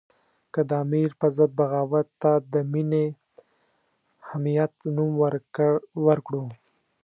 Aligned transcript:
که 0.53 0.59
د 0.69 0.71
امیر 0.83 1.09
په 1.19 1.27
ضد 1.35 1.51
بغاوت 1.59 2.07
ته 2.21 2.31
دیني 2.51 3.05
حمیت 4.27 4.73
نوم 4.95 5.11
ورکړو. 6.07 6.43